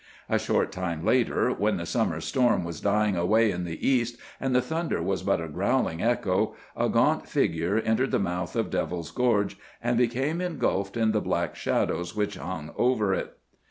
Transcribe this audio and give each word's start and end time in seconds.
A 0.27 0.39
short 0.39 0.71
time 0.71 1.05
later, 1.05 1.51
when 1.51 1.77
the 1.77 1.85
summer 1.85 2.21
storm 2.21 2.63
was 2.63 2.81
dying 2.81 3.15
away 3.15 3.51
in 3.51 3.65
the 3.65 3.87
east 3.87 4.17
and 4.39 4.55
the 4.55 4.59
thunder 4.59 4.99
was 4.99 5.21
but 5.21 5.39
a 5.39 5.47
growling 5.47 6.01
echo, 6.01 6.55
a 6.75 6.89
gaunt 6.89 7.27
figure 7.29 7.77
entered 7.77 8.09
the 8.09 8.17
mouth 8.17 8.55
of 8.55 8.71
Devil's 8.71 9.11
Gorge 9.11 9.59
and 9.79 9.99
became 9.99 10.41
engulfed 10.41 10.97
in 10.97 11.11
the 11.11 11.21
black 11.21 11.55
shadows 11.55 12.15
which 12.15 12.35
hung 12.35 12.71
over 12.77 13.13
it. 13.13 13.37